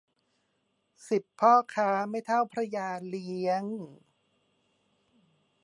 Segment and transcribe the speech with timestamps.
[1.09, 3.63] สิบพ่อค้าไม่เท่าพระยาเลี้ยง